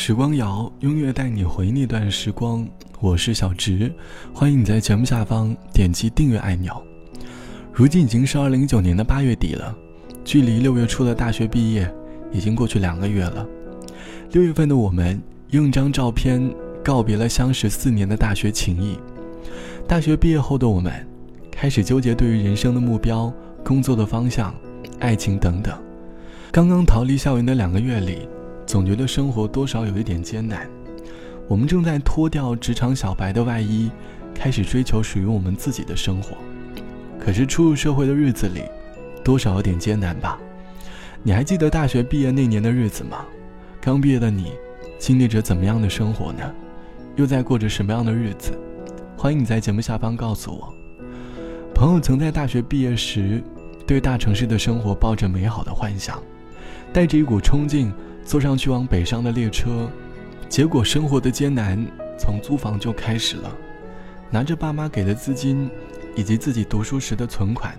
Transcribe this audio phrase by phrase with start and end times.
[0.00, 2.64] 时光谣，音乐带你回那段时光。
[3.00, 3.92] 我是小直，
[4.32, 6.80] 欢迎你在节目下方点击订阅按钮。
[7.72, 9.76] 如今已经是二零一九年的八月底了，
[10.24, 11.92] 距离六月初的大学毕业
[12.30, 13.44] 已经过去两个月了。
[14.30, 16.48] 六月份的我们用一张照片
[16.84, 18.96] 告别了相识四年的大学情谊。
[19.88, 21.04] 大学毕业后的我们，
[21.50, 23.34] 开始纠结对于人生的目标、
[23.64, 24.54] 工作的方向、
[25.00, 25.76] 爱情等等。
[26.52, 28.28] 刚刚逃离校园的两个月里，
[28.68, 30.68] 总觉得生活多少有一点艰难。
[31.48, 33.90] 我们正在脱掉职场小白的外衣，
[34.34, 36.36] 开始追求属于我们自己的生活。
[37.18, 38.60] 可是初入社会的日子里，
[39.24, 40.38] 多少有点艰难吧？
[41.22, 43.24] 你还记得大学毕业那年的日子吗？
[43.80, 44.52] 刚毕业的你，
[44.98, 46.42] 经历着怎么样的生活呢？
[47.16, 48.52] 又在过着什么样的日子？
[49.16, 50.70] 欢迎你在节目下方告诉我。
[51.74, 53.42] 朋友曾在大学毕业时，
[53.86, 56.22] 对大城市的生活抱着美好的幻想，
[56.92, 57.90] 带着一股冲劲，
[58.28, 59.90] 坐上去往北上的列车。
[60.50, 61.82] 结果生活的艰难
[62.18, 63.50] 从租房就开始了，
[64.30, 65.70] 拿着爸妈给的资金，
[66.14, 67.74] 以及自己读书时的存款，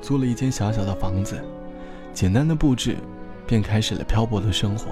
[0.00, 1.38] 租了一间小小的房子，
[2.14, 2.96] 简单的布置，
[3.46, 4.86] 便开始了漂泊的生活。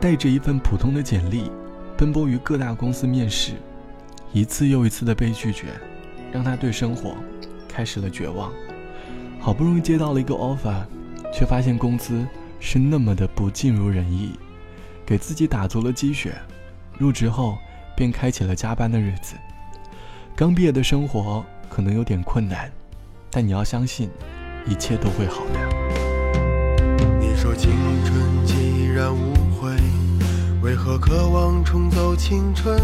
[0.00, 1.50] 带着一份普通的简历，
[1.96, 3.54] 奔波于各大公司面试，
[4.32, 5.66] 一次又一次的被拒绝，
[6.32, 7.16] 让他对生活
[7.68, 8.52] 开始了绝望。
[9.40, 10.84] 好不容易接到了一个 offer，
[11.32, 12.24] 却发现工资
[12.66, 14.32] 是那么的不尽如人意。
[15.04, 16.34] 给自己打足了鸡血，
[16.98, 17.58] 入职后
[17.94, 19.34] 便开启了加班的日子。
[20.34, 22.72] 刚毕业的生活可能有点困难，
[23.30, 24.08] 但你要相信，
[24.66, 25.60] 一切都会好的。
[27.20, 27.70] 你说青
[28.06, 29.76] 春既然无悔，
[30.62, 32.80] 为何渴望重走青春？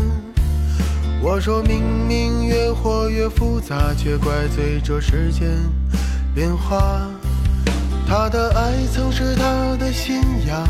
[1.22, 5.48] 我说明明越活越复杂，却怪罪这世间
[6.34, 7.08] 变化。
[8.10, 10.66] 他的爱曾是他的信仰。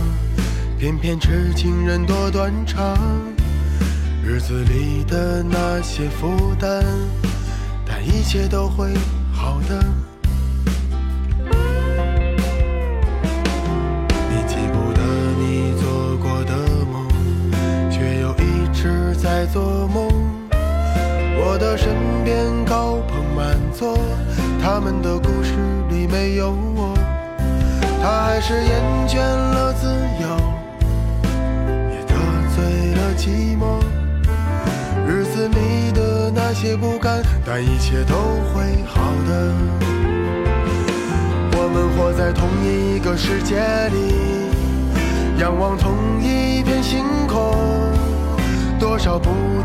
[0.79, 2.95] 偏偏痴情人多断肠，
[4.23, 6.85] 日子里的那些负担，
[7.87, 8.93] 但一切都会
[9.33, 9.83] 好的。
[14.29, 15.01] 你记不得
[15.39, 16.55] 你做过的
[16.93, 17.09] 梦，
[17.91, 20.07] 却又一直在做梦。
[21.43, 21.89] 我的身
[22.23, 23.99] 边高朋满座，
[24.63, 25.55] 他们的故事
[25.89, 26.95] 里没有我，
[28.03, 29.87] 他还是厌倦了自
[30.21, 30.27] 由。
[31.93, 32.15] 也得
[32.55, 33.79] 罪了寂寞，
[35.07, 38.15] 日子里的那些不甘，但一切都
[38.53, 39.55] 会好的。
[41.53, 43.61] 我们活在同一个世界
[43.93, 44.15] 里，
[45.39, 47.55] 仰望同一片星空，
[48.79, 49.60] 多少不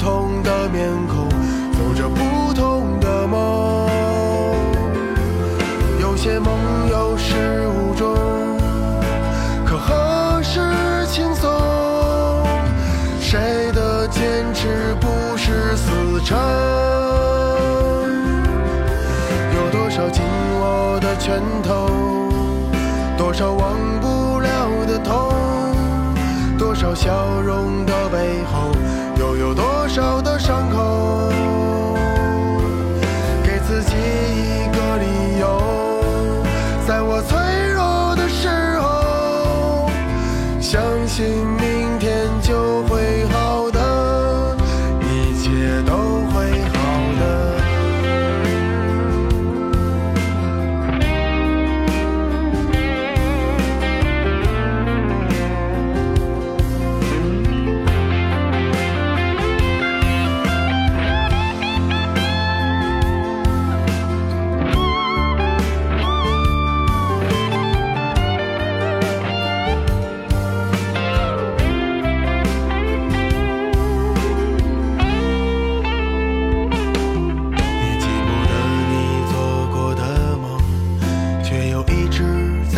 [20.06, 20.24] 有多少紧
[20.60, 21.90] 握的拳头，
[23.18, 25.34] 多少忘不了的痛，
[26.58, 27.12] 多少笑
[27.42, 28.72] 容的背后，
[29.18, 31.32] 又有多少的伤口？
[33.44, 35.60] 给自己一个理由，
[36.88, 37.38] 在我脆
[37.74, 38.48] 弱的时
[38.80, 39.90] 候，
[40.62, 41.55] 相信。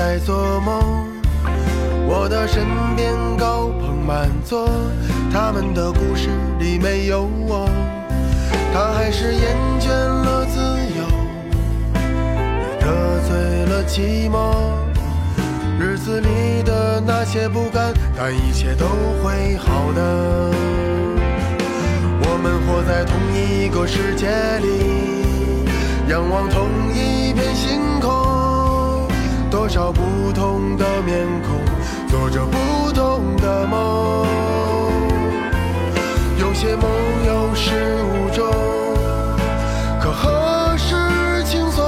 [0.07, 1.05] 在做梦，
[2.07, 4.69] 我的身边高朋满座
[5.33, 7.67] 他们的故事里没有我，
[8.73, 10.61] 他还是厌倦了自
[10.95, 11.03] 由，
[12.79, 14.55] 得罪了寂寞。
[15.77, 18.85] 日子里的那些不甘，但一切都
[19.21, 20.49] 会好的。
[22.21, 24.29] 我们活在同一个世界
[24.61, 25.67] 里，
[26.07, 28.06] 仰望同一片星空，
[29.67, 31.59] 多少不同的面孔，
[32.07, 34.25] 做着不同的梦。
[36.39, 36.89] 有些梦
[37.25, 37.73] 有始
[38.05, 38.47] 无终，
[39.99, 41.83] 可何时轻松？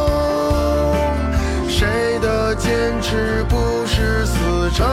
[1.70, 3.56] 谁的坚持不
[3.86, 4.86] 是死撑？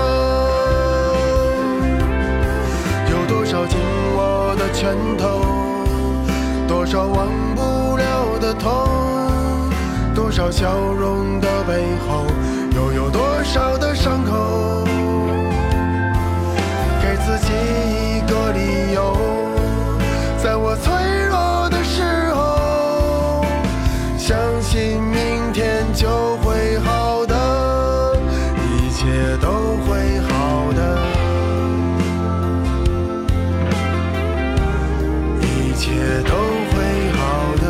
[3.11, 3.81] 有多少紧
[4.17, 5.41] 握的拳头，
[6.69, 8.71] 多少忘不了的痛，
[10.15, 11.26] 多少笑容。
[35.97, 36.31] 也都
[36.71, 36.77] 会
[37.13, 37.21] 好
[37.57, 37.65] 的。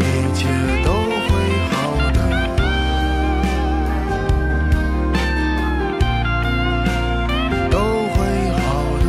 [0.00, 0.02] 一
[0.34, 0.48] 切
[0.82, 0.90] 都
[1.28, 1.30] 会
[1.70, 1.76] 好
[2.14, 2.18] 的。
[7.70, 7.76] 都
[8.14, 8.16] 会
[8.56, 8.66] 好
[9.04, 9.06] 的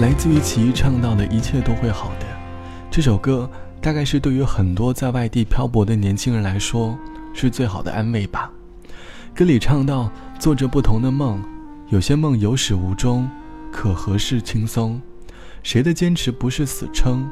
[0.00, 2.26] 来自于齐豫唱到的一切都会好的，
[2.90, 3.50] 这首歌
[3.80, 6.96] 大概是对于很多在外地漂泊的年轻人来说
[7.34, 8.50] 是最好的安慰吧。
[9.34, 11.42] 歌里唱到，做着不同的梦，
[11.88, 13.30] 有些梦有始无终，
[13.70, 15.00] 可何事轻松？
[15.62, 17.30] 谁的坚持不是死撑？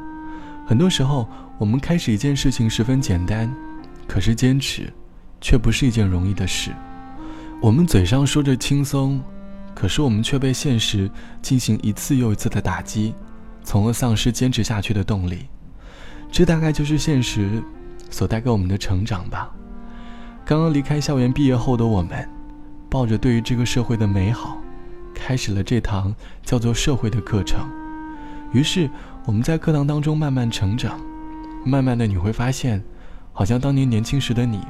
[0.65, 3.53] 很多时候，我们开始一件事情十分简单，
[4.07, 4.91] 可是坚持，
[5.41, 6.71] 却不是一件容易的事。
[7.61, 9.21] 我们嘴上说着轻松，
[9.73, 11.11] 可是我们却被现实
[11.41, 13.13] 进行一次又一次的打击，
[13.61, 15.47] 从而丧失坚持下去的动力。
[16.31, 17.61] 这大概就是现实
[18.09, 19.53] 所带给我们的成长吧。
[20.45, 22.29] 刚刚离开校园毕业后的我们，
[22.89, 24.57] 抱着对于这个社会的美好，
[25.13, 27.67] 开始了这堂叫做社会的课程。
[28.51, 28.89] 于是
[29.25, 30.99] 我们在课堂当中慢慢成长，
[31.65, 32.81] 慢慢的你会发现，
[33.33, 34.61] 好像当年年轻时的你，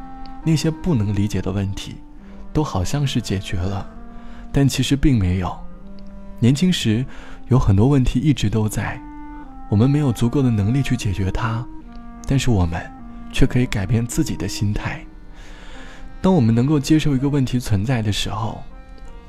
[0.44, 1.96] 那些不能理解的问题，
[2.52, 3.88] 都好像是解决了，
[4.52, 5.56] 但其实并没有。
[6.40, 7.06] 年轻时
[7.50, 9.00] 有很多问题一直都在，
[9.70, 11.66] 我们没有足够的能力去解决它，
[12.28, 12.82] 但是我们
[13.32, 15.06] 却可以改变自己的心态。
[16.26, 18.64] 当我们能够接受一个问题存在的时候，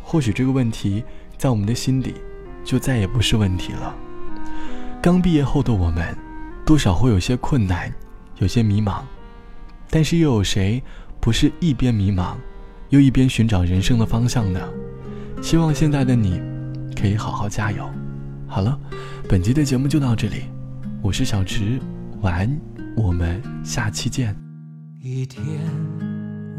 [0.03, 1.05] 或许这个问题
[1.37, 2.15] 在我们的心里
[2.65, 3.95] 就再也不是问题了。
[5.03, 6.17] 刚毕业后的我们，
[6.65, 7.93] 多少会有些困难，
[8.39, 9.03] 有些迷茫，
[9.91, 10.83] 但是又有谁
[11.21, 12.35] 不是一边迷茫，
[12.89, 14.59] 又一边寻找人生的方向呢？
[15.43, 16.41] 希望现在的你，
[16.99, 17.87] 可以好好加油。
[18.47, 18.81] 好了，
[19.29, 20.45] 本集的节目就到这里，
[21.03, 21.79] 我是小池，
[22.23, 22.59] 晚安，
[22.97, 24.35] 我们下期见。
[25.03, 25.45] 一天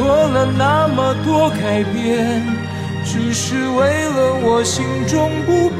[0.00, 2.42] 做了那么多改变，
[3.04, 5.70] 只是为了我心中不